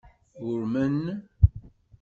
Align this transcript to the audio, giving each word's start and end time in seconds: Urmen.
Urmen. 0.51 0.95